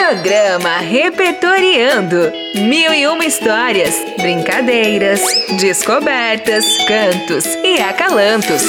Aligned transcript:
Programa 0.00 0.78
Repertoriando. 0.78 2.32
Mil 2.54 2.92
e 2.94 3.06
uma 3.06 3.26
histórias, 3.26 3.94
brincadeiras, 4.16 5.20
descobertas, 5.60 6.64
cantos 6.88 7.44
e 7.62 7.78
acalantos. 7.82 8.62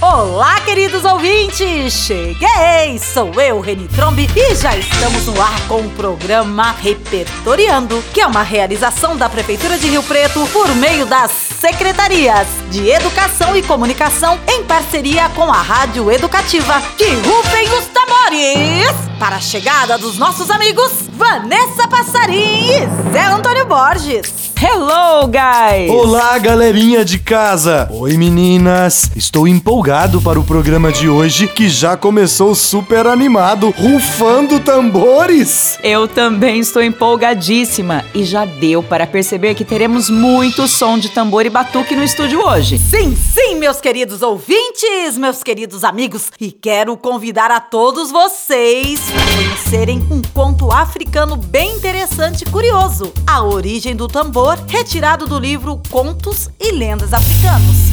Olá, 0.00 0.60
queridos 0.62 1.04
ouvintes! 1.04 1.92
Cheguei! 1.92 2.98
Sou 2.98 3.30
eu, 3.38 3.60
Reni 3.60 3.86
Trombi, 3.88 4.26
e 4.34 4.54
já 4.54 4.74
estamos 4.74 5.26
no 5.26 5.40
ar 5.42 5.68
com 5.68 5.82
o 5.82 5.90
programa 5.90 6.72
Repertoriando, 6.72 8.02
que 8.14 8.22
é 8.22 8.26
uma 8.26 8.42
realização 8.42 9.14
da 9.14 9.28
Prefeitura 9.28 9.76
de 9.76 9.88
Rio 9.88 10.02
Preto 10.02 10.48
por 10.54 10.74
meio 10.76 11.04
das 11.04 11.51
secretarias 11.62 12.48
de 12.72 12.90
Educação 12.90 13.56
e 13.56 13.62
Comunicação 13.62 14.36
em 14.48 14.64
parceria 14.64 15.28
com 15.28 15.44
a 15.44 15.62
Rádio 15.62 16.10
Educativa. 16.10 16.82
Que 16.98 17.04
rufem 17.04 17.68
os 17.78 17.86
tambores! 17.86 18.90
Para 19.16 19.36
a 19.36 19.40
chegada 19.40 19.96
dos 19.96 20.18
nossos 20.18 20.50
amigos 20.50 20.90
Vanessa 21.12 21.86
Passarim 21.86 22.66
e 22.66 23.12
Zé 23.12 23.26
Antônio 23.26 23.64
Borges. 23.64 24.41
Hello, 24.64 25.26
guys! 25.26 25.90
Olá, 25.90 26.38
galerinha 26.38 27.04
de 27.04 27.18
casa! 27.18 27.88
Oi, 27.90 28.16
meninas! 28.16 29.10
Estou 29.16 29.48
empolgado 29.48 30.22
para 30.22 30.38
o 30.38 30.44
programa 30.44 30.92
de 30.92 31.08
hoje 31.08 31.48
que 31.48 31.68
já 31.68 31.96
começou 31.96 32.54
super 32.54 33.08
animado, 33.08 33.74
rufando 33.76 34.60
tambores! 34.60 35.76
Eu 35.82 36.06
também 36.06 36.60
estou 36.60 36.80
empolgadíssima 36.80 38.04
e 38.14 38.22
já 38.22 38.44
deu 38.44 38.84
para 38.84 39.04
perceber 39.04 39.56
que 39.56 39.64
teremos 39.64 40.08
muito 40.08 40.68
som 40.68 40.96
de 40.96 41.08
tambor 41.08 41.44
e 41.44 41.50
batuque 41.50 41.96
no 41.96 42.04
estúdio 42.04 42.46
hoje. 42.46 42.78
Sim, 42.78 43.16
sim, 43.16 43.56
meus 43.56 43.80
queridos 43.80 44.22
ouvintes, 44.22 45.18
meus 45.18 45.42
queridos 45.42 45.82
amigos, 45.82 46.30
e 46.40 46.52
quero 46.52 46.96
convidar 46.96 47.50
a 47.50 47.58
todos 47.58 48.12
vocês 48.12 49.00
para 49.10 49.24
conhecerem 49.34 50.06
um 50.08 50.22
conto 50.32 50.70
africano 50.70 51.36
bem 51.36 51.74
interessante 51.74 52.42
e 52.42 52.50
curioso: 52.50 53.12
A 53.26 53.42
Origem 53.42 53.96
do 53.96 54.06
Tambor 54.06 54.51
retirado 54.54 55.26
do 55.26 55.38
livro 55.38 55.80
Contos 55.90 56.50
e 56.58 56.72
Lendas 56.72 57.12
Africanos. 57.12 57.92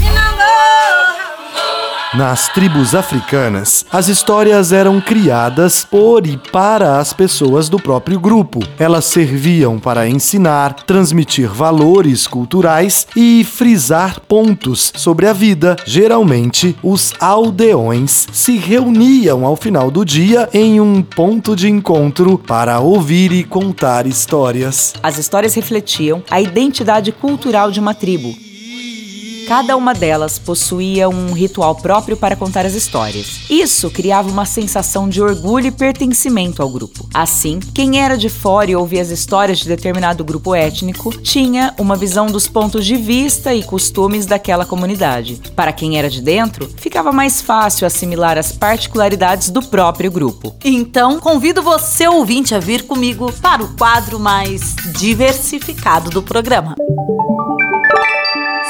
Nas 2.11 2.47
tribos 2.49 2.95
africanas, 2.95 3.85
as 3.91 4.07
histórias 4.07 4.73
eram 4.73 4.99
criadas 4.99 5.85
por 5.85 6.25
e 6.25 6.37
para 6.37 6.97
as 6.97 7.13
pessoas 7.13 7.69
do 7.69 7.77
próprio 7.77 8.19
grupo. 8.19 8.61
Elas 8.79 9.05
serviam 9.05 9.77
para 9.77 10.09
ensinar, 10.09 10.73
transmitir 10.87 11.47
valores 11.47 12.25
culturais 12.25 13.05
e 13.15 13.43
frisar 13.43 14.19
pontos 14.21 14.91
sobre 14.95 15.27
a 15.27 15.33
vida. 15.33 15.75
Geralmente, 15.85 16.75
os 16.81 17.13
aldeões 17.19 18.27
se 18.33 18.57
reuniam 18.57 19.45
ao 19.45 19.55
final 19.55 19.91
do 19.91 20.03
dia 20.03 20.49
em 20.51 20.81
um 20.81 21.03
ponto 21.03 21.55
de 21.55 21.69
encontro 21.69 22.39
para 22.39 22.79
ouvir 22.79 23.31
e 23.31 23.43
contar 23.43 24.07
histórias. 24.07 24.95
As 25.03 25.19
histórias 25.19 25.53
refletiam 25.53 26.23
a 26.27 26.41
identidade 26.41 27.11
cultural 27.11 27.69
de 27.69 27.79
uma 27.79 27.93
tribo 27.93 28.48
Cada 29.49 29.75
uma 29.75 29.95
delas 29.95 30.37
possuía 30.37 31.09
um 31.09 31.33
ritual 31.33 31.73
próprio 31.73 32.15
para 32.15 32.35
contar 32.35 32.67
as 32.67 32.75
histórias. 32.75 33.49
Isso 33.49 33.89
criava 33.89 34.29
uma 34.29 34.45
sensação 34.45 35.09
de 35.09 35.23
orgulho 35.23 35.65
e 35.65 35.71
pertencimento 35.71 36.61
ao 36.61 36.69
grupo. 36.69 37.09
Assim, 37.11 37.59
quem 37.73 37.99
era 37.99 38.15
de 38.15 38.29
fora 38.29 38.69
e 38.69 38.75
ouvia 38.75 39.01
as 39.01 39.09
histórias 39.09 39.57
de 39.57 39.67
determinado 39.67 40.23
grupo 40.23 40.53
étnico 40.53 41.11
tinha 41.23 41.73
uma 41.79 41.95
visão 41.95 42.27
dos 42.27 42.47
pontos 42.47 42.85
de 42.85 42.95
vista 42.95 43.51
e 43.51 43.63
costumes 43.63 44.27
daquela 44.27 44.67
comunidade. 44.67 45.41
Para 45.55 45.73
quem 45.73 45.97
era 45.97 46.11
de 46.11 46.21
dentro, 46.21 46.69
ficava 46.77 47.11
mais 47.11 47.41
fácil 47.41 47.87
assimilar 47.87 48.37
as 48.37 48.51
particularidades 48.51 49.49
do 49.49 49.63
próprio 49.63 50.11
grupo. 50.11 50.55
Então, 50.63 51.19
convido 51.19 51.63
você, 51.63 52.07
ouvinte, 52.07 52.53
a 52.53 52.59
vir 52.59 52.83
comigo 52.83 53.33
para 53.41 53.63
o 53.63 53.75
quadro 53.75 54.19
mais 54.19 54.75
diversificado 54.93 56.11
do 56.11 56.21
programa. 56.21 56.75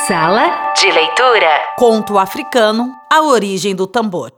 Sala 0.09 0.73
de 0.75 0.91
leitura. 0.91 1.47
Conto 1.77 2.17
africano: 2.17 2.95
A 3.07 3.21
origem 3.21 3.75
do 3.75 3.85
tambor. 3.85 4.33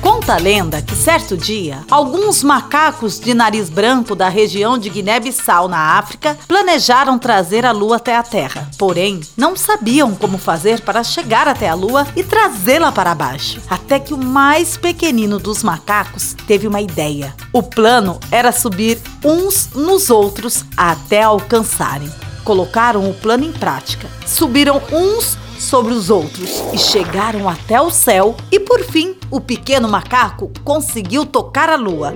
Conta 0.00 0.34
a 0.34 0.38
lenda 0.38 0.82
que 0.82 0.96
certo 0.96 1.36
dia, 1.36 1.84
alguns 1.88 2.42
macacos 2.42 3.20
de 3.20 3.32
nariz 3.32 3.70
branco 3.70 4.16
da 4.16 4.28
região 4.28 4.76
de 4.76 4.90
Guiné-Bissau, 4.90 5.68
na 5.68 5.96
África, 6.00 6.36
planejaram 6.48 7.16
trazer 7.16 7.64
a 7.64 7.70
lua 7.70 7.98
até 7.98 8.16
a 8.16 8.24
Terra. 8.24 8.68
Porém, 8.76 9.20
não 9.36 9.54
sabiam 9.54 10.16
como 10.16 10.36
fazer 10.36 10.80
para 10.80 11.04
chegar 11.04 11.46
até 11.46 11.68
a 11.68 11.74
lua 11.74 12.04
e 12.16 12.24
trazê-la 12.24 12.90
para 12.90 13.14
baixo. 13.14 13.62
Até 13.70 14.00
que 14.00 14.12
o 14.12 14.18
mais 14.18 14.76
pequenino 14.76 15.38
dos 15.38 15.62
macacos 15.62 16.34
teve 16.44 16.66
uma 16.66 16.80
ideia. 16.80 17.32
O 17.52 17.62
plano 17.62 18.18
era 18.32 18.50
subir 18.50 19.00
uns 19.24 19.70
nos 19.76 20.10
outros 20.10 20.64
até 20.76 21.22
alcançarem 21.22 22.10
colocaram 22.44 23.08
o 23.08 23.14
plano 23.14 23.44
em 23.44 23.52
prática, 23.52 24.08
subiram 24.26 24.80
uns 24.92 25.36
sobre 25.62 25.94
os 25.94 26.10
outros 26.10 26.62
e 26.72 26.78
chegaram 26.78 27.48
até 27.48 27.80
o 27.80 27.90
céu. 27.90 28.36
E 28.50 28.58
por 28.58 28.82
fim, 28.82 29.16
o 29.30 29.40
pequeno 29.40 29.88
macaco 29.88 30.50
conseguiu 30.64 31.24
tocar 31.24 31.70
a 31.70 31.76
lua. 31.76 32.12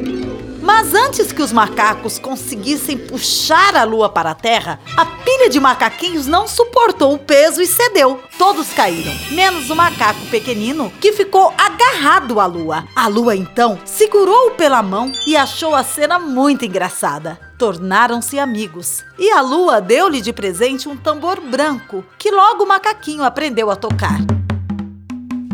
Mas 0.61 0.95
antes 0.95 1.31
que 1.31 1.41
os 1.41 1.53
macacos 1.53 2.19
conseguissem 2.19 2.99
puxar 2.99 3.77
a 3.77 3.85
lua 3.85 4.09
para 4.09 4.31
a 4.31 4.35
terra, 4.35 4.81
a 4.97 5.07
pilha 5.07 5.49
de 5.49 5.61
macaquinhos 5.61 6.27
não 6.27 6.49
suportou 6.49 7.15
o 7.15 7.19
peso 7.19 7.63
e 7.63 7.67
cedeu. 7.69 8.21
Todos 8.37 8.73
caíram, 8.73 9.15
menos 9.31 9.71
o 9.71 9.77
macaco 9.77 10.27
pequenino 10.27 10.93
que 11.01 11.13
ficou 11.13 11.55
agarrado 11.57 12.41
à 12.41 12.47
lua. 12.47 12.85
A 12.97 13.07
lua 13.07 13.37
então 13.37 13.79
segurou-o 13.85 14.57
pela 14.57 14.83
mão 14.83 15.13
e 15.25 15.37
achou 15.37 15.73
a 15.73 15.85
cena 15.85 16.19
muito 16.19 16.65
engraçada 16.65 17.46
tornaram-se 17.59 18.39
amigos. 18.39 19.05
E 19.19 19.31
a 19.31 19.41
lua 19.41 19.81
deu-lhe 19.81 20.21
de 20.21 20.33
presente 20.33 20.89
um 20.89 20.97
tambor 20.97 21.41
branco, 21.41 22.05
que 22.19 22.31
logo 22.31 22.65
o 22.65 22.69
macaquinho 22.69 23.25
aprendeu 23.25 23.71
a 23.71 23.77
tocar. 23.77 24.21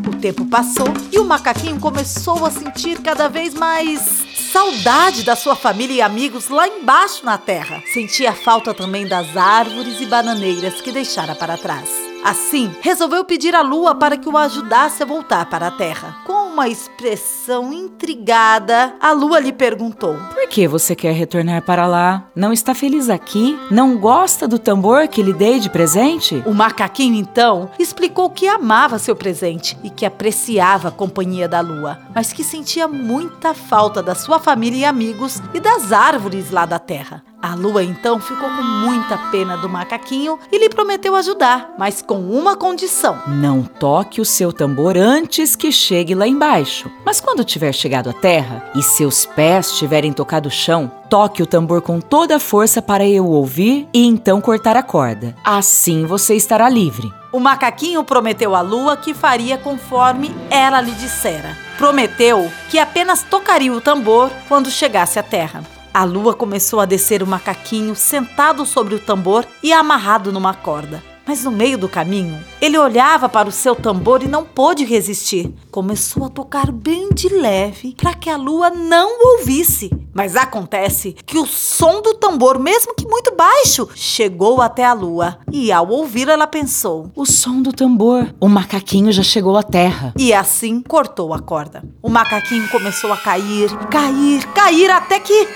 O 0.07 0.17
tempo 0.17 0.47
passou 0.47 0.89
e 1.11 1.19
o 1.19 1.25
macaquinho 1.25 1.81
começou 1.81 2.45
a 2.45 2.51
sentir 2.51 3.01
cada 3.01 3.29
vez 3.29 3.55
mais 3.55 4.23
saudade 4.53 5.23
da 5.23 5.35
sua 5.35 5.57
família 5.57 5.95
e 5.95 6.03
amigos 6.03 6.49
lá 6.49 6.69
embaixo 6.69 7.25
na 7.25 7.39
terra. 7.39 7.83
Sentia 7.93 8.35
falta 8.35 8.75
também 8.75 9.07
das 9.07 9.35
árvores 9.37 9.99
e 10.01 10.07
bananeiras 10.07 10.81
que 10.81 10.93
deixara 10.93 11.35
para 11.35 11.57
trás. 11.57 11.89
Assim, 12.23 12.71
resolveu 12.81 13.25
pedir 13.25 13.55
à 13.55 13.63
lua 13.63 13.95
para 13.95 14.17
que 14.17 14.29
o 14.29 14.37
ajudasse 14.37 15.03
a 15.03 15.07
voltar 15.07 15.47
para 15.47 15.69
a 15.69 15.71
terra. 15.71 16.19
Uma 16.53 16.69
expressão 16.69 17.73
intrigada, 17.73 18.95
a 19.01 19.13
lua 19.13 19.41
lhe 19.41 19.55
perguntou: 19.55 20.15
Por 20.35 20.47
que 20.49 20.69
você 20.69 20.95
quer 20.95 21.15
retornar 21.15 21.63
para 21.63 21.87
lá? 21.87 22.29
Não 22.37 22.53
está 22.53 22.75
feliz 22.75 23.09
aqui? 23.09 23.59
Não 23.71 23.97
gosta 23.97 24.47
do 24.47 24.59
tambor 24.59 25.09
que 25.09 25.23
lhe 25.23 25.33
dei 25.33 25.59
de 25.59 25.71
presente? 25.71 26.43
O 26.45 26.53
macaquinho 26.53 27.15
então 27.15 27.71
explicou 27.79 28.29
que 28.29 28.47
amava 28.47 28.99
seu 28.99 29.17
presente 29.17 29.79
e 29.83 29.89
que 29.89 30.05
apreciava 30.05 30.89
a 30.89 30.93
companhia 30.93 31.49
da 31.49 31.63
lua, 31.63 31.99
mas 32.15 32.35
que 32.35 32.45
sentia 32.45 32.87
muita 32.87 33.55
falta 33.55 34.03
da 34.03 34.15
sua 34.15 34.39
família 34.39 34.81
e 34.81 34.85
amigos 34.85 35.41
e 35.55 35.59
das 35.59 35.91
árvores 35.91 36.51
lá 36.51 36.67
da 36.67 36.79
terra. 36.79 37.25
A 37.43 37.57
lua 37.57 37.83
então 37.83 38.21
ficou 38.21 38.49
com 38.49 38.63
muita 38.63 39.19
pena 39.33 39.57
do 39.57 39.69
macaquinho 39.69 40.39
e 40.53 40.59
lhe 40.59 40.69
prometeu 40.69 41.17
ajudar, 41.17 41.75
mas 41.77 42.01
com 42.01 42.21
uma 42.21 42.57
condição: 42.57 43.21
não 43.27 43.65
toque 43.65 44.21
o 44.21 44.25
seu 44.25 44.53
tambor 44.53 44.97
antes 44.97 45.57
que 45.57 45.73
chegue 45.73 46.15
lá 46.15 46.29
embaixo. 46.29 46.89
Mas 47.05 47.21
quando 47.21 47.45
tiver 47.45 47.73
chegado 47.73 48.09
à 48.09 48.13
terra 48.13 48.71
e 48.77 48.83
seus 48.83 49.27
pés 49.27 49.77
tiverem 49.77 50.13
tocado 50.13 50.49
o 50.49 50.53
chão, 50.53 50.89
toque 51.11 51.43
o 51.43 51.47
tambor 51.47 51.83
com 51.83 52.01
toda 52.01 52.37
a 52.37 52.41
força 52.41 52.81
para 52.81 53.05
eu 53.05 53.27
ouvir 53.27 53.89
e 53.93 54.07
então 54.07 54.41
cortar 54.41 54.77
a 54.77 54.83
corda. 54.83 55.35
Assim 55.45 56.07
você 56.07 56.37
estará 56.37 56.69
livre. 56.69 57.13
O 57.33 57.41
macaquinho 57.41 58.05
prometeu 58.05 58.55
à 58.55 58.61
lua 58.61 58.97
que 58.97 59.13
faria 59.13 59.59
conforme 59.59 60.33
ela 60.49 60.81
lhe 60.81 60.93
dissera. 60.93 61.59
Prometeu 61.77 62.49
que 62.71 62.79
apenas 62.79 63.25
tocaria 63.25 63.73
o 63.73 63.81
tambor 63.81 64.31
quando 64.49 64.71
chegasse 64.71 65.19
à 65.19 65.25
terra. 65.25 65.65
A 65.95 66.05
lua 66.05 66.33
começou 66.33 66.81
a 66.81 66.87
descer 66.87 67.23
o 67.23 67.27
macaquinho 67.27 67.95
sentado 67.95 68.65
sobre 68.65 68.95
o 68.95 68.99
tambor 68.99 69.47
e 69.63 69.73
amarrado 69.75 70.33
numa 70.33 70.55
corda. 70.55 71.12
Mas 71.27 71.45
no 71.45 71.51
meio 71.51 71.79
do 71.79 71.89
caminho, 71.89 72.39
ele 72.61 72.77
olhava 72.77 73.29
para 73.29 73.49
o 73.49 73.53
seu 73.53 73.75
tambor 73.75 74.23
e 74.23 74.29
não 74.29 74.45
pôde 74.45 74.85
resistir. 74.85 75.53
Começou 75.71 76.25
a 76.25 76.29
tocar 76.29 76.73
bem 76.73 77.11
de 77.15 77.29
leve 77.29 77.95
para 77.97 78.15
que 78.15 78.29
a 78.29 78.37
lua 78.37 78.71
não 78.71 79.39
ouvisse. 79.39 79.91
Mas 80.13 80.37
acontece 80.37 81.17
que 81.25 81.39
o 81.39 81.47
som 81.47 82.03
do 82.03 82.15
tambor, 82.15 82.59
mesmo 82.59 82.95
que 82.95 83.07
muito 83.07 83.35
baixo, 83.35 83.89
chegou 83.95 84.61
até 84.61 84.85
a 84.85 84.93
lua. 84.93 85.39
E 85.51 85.73
ao 85.73 85.89
ouvir, 85.89 86.29
ela 86.29 86.47
pensou: 86.47 87.11
O 87.15 87.25
som 87.25 87.63
do 87.63 87.73
tambor. 87.73 88.35
O 88.39 88.49
macaquinho 88.49 89.11
já 89.11 89.23
chegou 89.23 89.57
à 89.57 89.63
terra. 89.63 90.13
E 90.19 90.35
assim 90.35 90.81
cortou 90.83 91.33
a 91.33 91.39
corda. 91.39 91.83
O 92.03 92.11
macaquinho 92.11 92.69
começou 92.69 93.13
a 93.13 93.17
cair, 93.17 93.71
cair, 93.89 94.47
cair 94.53 94.91
até 94.91 95.19
que 95.19 95.49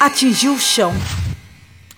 atingiu 0.00 0.54
o 0.54 0.58
chão. 0.58 0.92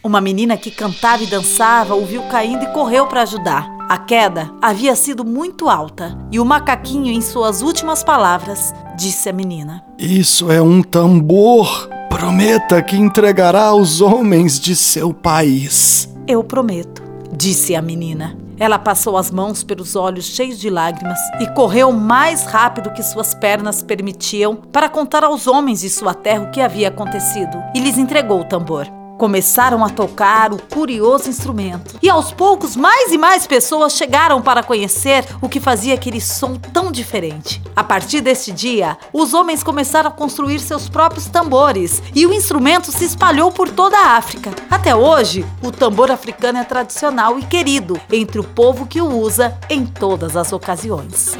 Uma 0.04 0.20
menina 0.20 0.56
que 0.56 0.69
cantava 0.69 1.22
e 1.22 1.28
dançava 1.28 1.94
ouviu 1.94 2.22
caindo 2.22 2.64
e 2.64 2.72
correu 2.72 3.06
para 3.06 3.22
ajudar. 3.22 3.70
A 3.88 3.96
queda 3.96 4.50
havia 4.60 4.96
sido 4.96 5.25
muito 5.25 5.69
alta 5.69 6.19
e 6.32 6.40
o 6.40 6.44
macaquinho, 6.44 7.12
em 7.12 7.20
suas 7.20 7.62
últimas 7.62 8.02
palavras, 8.02 8.75
disse 8.96 9.28
a 9.28 9.32
menina. 9.32 9.84
Isso 9.96 10.50
é 10.50 10.60
um 10.60 10.82
tambor. 10.82 11.88
Prometa 12.08 12.82
que 12.82 12.96
entregará 12.96 13.66
aos 13.66 14.00
homens 14.00 14.58
de 14.58 14.75
seu 14.75 15.14
país. 15.14 16.08
Eu 16.26 16.43
prometo, 16.43 17.00
disse 17.32 17.76
a 17.76 17.81
menina. 17.81 18.37
Ela 18.58 18.81
passou 18.81 19.16
as 19.16 19.31
mãos 19.31 19.62
pelos 19.62 19.94
olhos 19.94 20.25
cheios 20.25 20.58
de 20.58 20.69
lágrimas 20.69 21.19
e 21.40 21.46
correu 21.55 21.93
mais 21.93 22.44
rápido 22.44 22.93
que 22.93 23.05
suas 23.05 23.34
pernas 23.34 23.84
permitiam 23.84 24.56
para 24.56 24.88
contar 24.88 25.22
aos 25.22 25.46
homens 25.46 25.81
de 25.81 25.88
sua 25.88 26.12
terra 26.12 26.43
o 26.43 26.50
que 26.50 26.60
havia 26.60 26.88
acontecido 26.88 27.56
e 27.72 27.78
lhes 27.78 27.98
entregou 27.98 28.40
o 28.40 28.44
tambor. 28.44 29.01
Começaram 29.18 29.84
a 29.84 29.88
tocar 29.88 30.52
o 30.52 30.60
curioso 30.60 31.28
instrumento. 31.28 31.96
E 32.02 32.10
aos 32.10 32.32
poucos, 32.32 32.74
mais 32.76 33.12
e 33.12 33.18
mais 33.18 33.46
pessoas 33.46 33.92
chegaram 33.92 34.42
para 34.42 34.62
conhecer 34.62 35.24
o 35.40 35.48
que 35.48 35.60
fazia 35.60 35.94
aquele 35.94 36.20
som 36.20 36.54
tão 36.54 36.90
diferente. 36.90 37.62
A 37.76 37.84
partir 37.84 38.20
deste 38.20 38.50
dia, 38.52 38.98
os 39.12 39.32
homens 39.32 39.62
começaram 39.62 40.08
a 40.08 40.12
construir 40.12 40.58
seus 40.58 40.88
próprios 40.88 41.26
tambores 41.26 42.02
e 42.14 42.26
o 42.26 42.32
instrumento 42.32 42.90
se 42.90 43.04
espalhou 43.04 43.52
por 43.52 43.70
toda 43.70 43.96
a 43.96 44.16
África. 44.16 44.50
Até 44.70 44.94
hoje, 44.94 45.46
o 45.62 45.70
tambor 45.70 46.10
africano 46.10 46.58
é 46.58 46.64
tradicional 46.64 47.38
e 47.38 47.44
querido 47.44 48.00
entre 48.10 48.40
o 48.40 48.44
povo 48.44 48.86
que 48.86 49.00
o 49.00 49.06
usa 49.06 49.56
em 49.70 49.86
todas 49.86 50.36
as 50.36 50.52
ocasiões. 50.52 51.36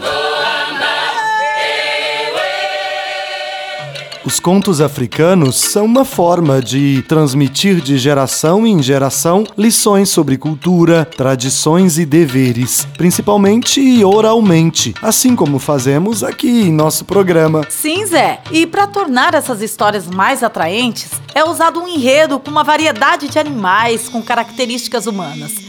Os 4.25 4.39
contos 4.39 4.81
africanos 4.81 5.57
são 5.57 5.85
uma 5.85 6.05
forma 6.05 6.63
de 6.63 7.03
transmitir 7.09 7.81
de 7.81 7.99
geração 7.99 8.65
em 8.65 8.81
geração 8.81 9.45
lições 9.59 10.11
sobre 10.11 10.39
cultura, 10.39 11.05
tradições 11.05 11.99
e 11.99 12.07
deveres, 12.07 12.87
principalmente 12.97 14.05
oralmente, 14.05 14.95
assim 15.03 15.35
como 15.35 15.59
fazemos 15.59 16.23
aqui 16.23 16.69
em 16.69 16.73
nosso 16.73 17.05
programa. 17.05 17.67
Sim, 17.69 18.07
Zé. 18.07 18.41
E 18.53 18.65
para 18.65 18.87
tornar 18.87 19.35
essas 19.35 19.61
histórias 19.61 20.07
mais 20.07 20.45
atraentes, 20.45 21.11
é 21.35 21.43
usado 21.43 21.81
um 21.81 21.89
enredo 21.89 22.39
com 22.39 22.51
uma 22.51 22.63
variedade 22.63 23.29
de 23.29 23.41
animais 23.41 24.09
com 24.09 24.23
características 24.23 25.07
humanas. 25.09 25.62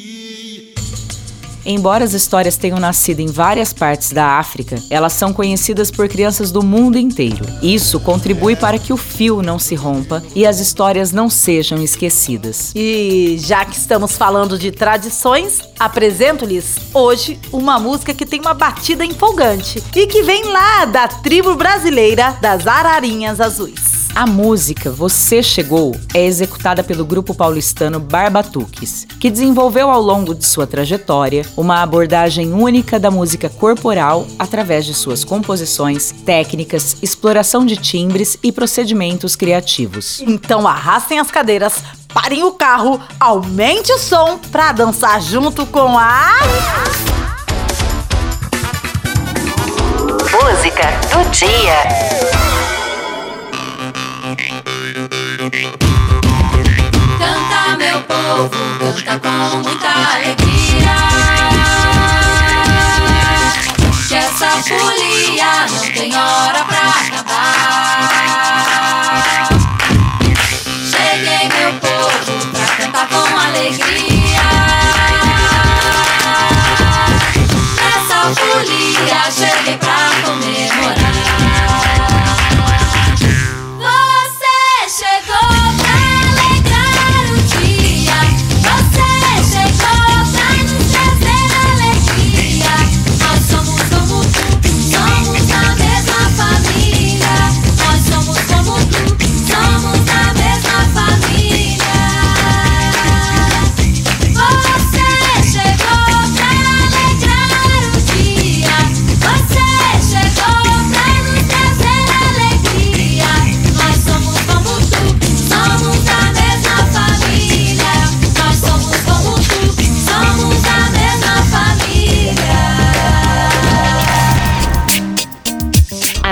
Embora 1.65 2.03
as 2.03 2.13
histórias 2.13 2.57
tenham 2.57 2.79
nascido 2.79 3.19
em 3.19 3.27
várias 3.27 3.71
partes 3.71 4.11
da 4.11 4.37
África, 4.37 4.75
elas 4.89 5.13
são 5.13 5.31
conhecidas 5.31 5.89
por 5.89 6.07
crianças 6.09 6.51
do 6.51 6.61
mundo 6.61 6.97
inteiro. 6.97 7.45
Isso 7.61 7.99
contribui 7.99 8.55
para 8.55 8.77
que 8.77 8.91
o 8.91 8.97
fio 8.97 9.41
não 9.41 9.57
se 9.57 9.75
rompa 9.75 10.21
e 10.35 10.45
as 10.45 10.59
histórias 10.59 11.11
não 11.11 11.29
sejam 11.29 11.81
esquecidas. 11.81 12.71
E 12.75 13.37
já 13.39 13.63
que 13.63 13.77
estamos 13.77 14.17
falando 14.17 14.57
de 14.57 14.71
tradições, 14.71 15.61
apresento-lhes 15.79 16.77
hoje 16.93 17.39
uma 17.51 17.79
música 17.79 18.13
que 18.13 18.25
tem 18.25 18.41
uma 18.41 18.53
batida 18.53 19.05
empolgante 19.05 19.81
e 19.95 20.07
que 20.07 20.23
vem 20.23 20.43
lá 20.45 20.85
da 20.85 21.07
tribo 21.07 21.55
brasileira 21.55 22.37
das 22.41 22.67
Ararinhas 22.67 23.39
Azuis. 23.39 23.92
A 24.15 24.27
música 24.27 24.91
Você 24.91 25.41
Chegou 25.41 25.99
é 26.13 26.23
executada 26.23 26.83
pelo 26.83 27.03
grupo 27.03 27.33
paulistano 27.33 27.99
Barbatuques, 27.99 29.07
que 29.19 29.31
desenvolveu 29.31 29.89
ao 29.89 29.99
longo 29.99 30.35
de 30.35 30.45
sua 30.45 30.67
trajetória 30.67 31.43
uma 31.57 31.81
abordagem 31.81 32.53
única 32.53 32.99
da 32.99 33.09
música 33.09 33.49
corporal 33.49 34.27
através 34.37 34.85
de 34.85 34.93
suas 34.93 35.23
composições, 35.23 36.11
técnicas, 36.23 36.97
exploração 37.01 37.65
de 37.65 37.75
timbres 37.75 38.37
e 38.43 38.51
procedimentos 38.51 39.35
criativos. 39.35 40.21
Então 40.21 40.67
arrastem 40.67 41.17
as 41.17 41.31
cadeiras, 41.31 41.83
parem 42.13 42.43
o 42.43 42.51
carro, 42.51 43.01
aumente 43.19 43.91
o 43.91 43.97
som 43.97 44.37
para 44.51 44.73
dançar 44.73 45.19
junto 45.23 45.65
com 45.65 45.97
a. 45.97 46.37
Música 50.31 50.83
do 51.09 51.31
dia. 51.31 52.52
Canta, 57.19 57.77
meu 57.77 58.01
povo, 58.01 59.03
canta 59.05 59.19
com 59.19 59.57
muita 59.57 59.89
alegria. 60.15 61.22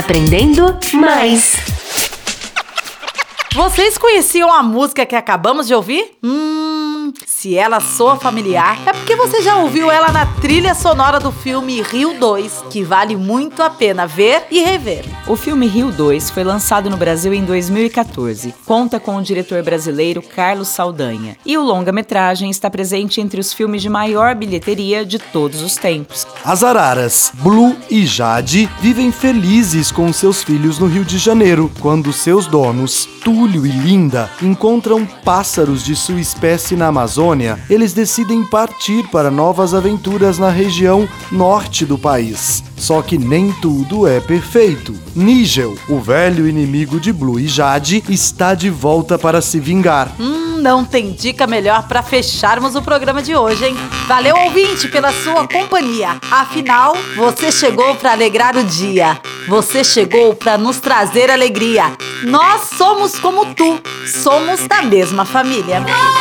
Aprendendo 0.01 0.79
mais. 0.95 1.57
Vocês 3.53 3.99
conheciam 3.99 4.51
a 4.51 4.63
música 4.63 5.05
que 5.05 5.15
acabamos 5.15 5.67
de 5.67 5.75
ouvir? 5.75 6.17
Hum, 6.23 6.60
se 7.41 7.57
ela 7.57 7.79
soa 7.79 8.17
familiar, 8.17 8.77
é 8.85 8.93
porque 8.93 9.15
você 9.15 9.41
já 9.41 9.55
ouviu 9.55 9.89
ela 9.89 10.11
na 10.11 10.27
trilha 10.27 10.75
sonora 10.75 11.19
do 11.19 11.31
filme 11.31 11.81
Rio 11.81 12.13
2, 12.19 12.65
que 12.69 12.83
vale 12.83 13.15
muito 13.15 13.63
a 13.63 13.69
pena 13.69 14.05
ver 14.05 14.43
e 14.51 14.59
rever. 14.59 15.03
O 15.25 15.35
filme 15.35 15.65
Rio 15.65 15.91
2 15.91 16.29
foi 16.29 16.43
lançado 16.43 16.87
no 16.87 16.97
Brasil 16.97 17.33
em 17.33 17.43
2014. 17.43 18.53
Conta 18.63 18.99
com 18.99 19.17
o 19.17 19.23
diretor 19.23 19.63
brasileiro 19.63 20.21
Carlos 20.21 20.67
Saldanha. 20.67 21.35
E 21.43 21.57
o 21.57 21.63
longa-metragem 21.63 22.47
está 22.51 22.69
presente 22.69 23.19
entre 23.19 23.41
os 23.41 23.51
filmes 23.51 23.81
de 23.81 23.89
maior 23.89 24.35
bilheteria 24.35 25.03
de 25.03 25.17
todos 25.17 25.63
os 25.63 25.75
tempos. 25.75 26.27
As 26.45 26.63
araras 26.63 27.31
Blue 27.33 27.75
e 27.89 28.05
Jade 28.05 28.69
vivem 28.79 29.11
felizes 29.11 29.91
com 29.91 30.13
seus 30.13 30.43
filhos 30.43 30.77
no 30.77 30.85
Rio 30.85 31.03
de 31.03 31.17
Janeiro, 31.17 31.71
quando 31.79 32.13
seus 32.13 32.45
donos, 32.45 33.09
Túlio 33.23 33.65
e 33.65 33.71
Linda, 33.71 34.29
encontram 34.43 35.07
pássaros 35.25 35.83
de 35.83 35.95
sua 35.95 36.19
espécie 36.19 36.75
na 36.75 36.87
Amazônia 36.87 37.30
eles 37.69 37.93
decidem 37.93 38.43
partir 38.43 39.07
para 39.07 39.31
novas 39.31 39.73
aventuras 39.73 40.37
na 40.37 40.49
região 40.49 41.07
norte 41.31 41.85
do 41.85 41.97
país. 41.97 42.63
Só 42.75 43.01
que 43.01 43.17
nem 43.17 43.51
tudo 43.53 44.07
é 44.07 44.19
perfeito. 44.19 44.93
Nigel, 45.15 45.77
o 45.87 45.99
velho 45.99 46.47
inimigo 46.47 46.99
de 46.99 47.13
Blue 47.13 47.39
e 47.39 47.47
Jade, 47.47 48.03
está 48.09 48.53
de 48.53 48.69
volta 48.69 49.17
para 49.19 49.41
se 49.41 49.59
vingar. 49.59 50.11
Hum, 50.19 50.57
não 50.57 50.83
tem 50.83 51.11
dica 51.11 51.45
melhor 51.47 51.87
para 51.87 52.03
fecharmos 52.03 52.75
o 52.75 52.81
programa 52.81 53.21
de 53.21 53.35
hoje, 53.35 53.65
hein? 53.65 53.75
Valeu, 54.07 54.35
ouvinte, 54.35 54.87
pela 54.87 55.11
sua 55.11 55.47
companhia. 55.47 56.19
Afinal, 56.29 56.97
você 57.15 57.51
chegou 57.51 57.95
para 57.95 58.11
alegrar 58.11 58.57
o 58.57 58.63
dia. 58.63 59.19
Você 59.47 59.83
chegou 59.83 60.35
para 60.35 60.57
nos 60.57 60.79
trazer 60.79 61.29
alegria. 61.29 61.91
Nós 62.23 62.69
somos 62.77 63.17
como 63.19 63.53
tu, 63.53 63.79
somos 64.05 64.67
da 64.67 64.81
mesma 64.83 65.25
família. 65.25 65.81
Você 65.81 66.20